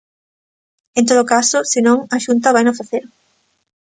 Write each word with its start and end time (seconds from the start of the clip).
En 0.99 1.03
todo 1.09 1.29
caso, 1.33 1.57
se 1.71 1.79
non, 1.87 1.97
a 2.15 2.17
Xunta 2.25 2.55
vaino 2.55 2.77
facer. 2.79 3.03